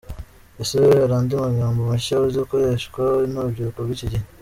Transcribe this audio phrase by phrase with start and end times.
[0.61, 4.25] Ese wowe hari andi magambo mashya uzi akoreshwa n’urubyiruko rw’iki gihe?.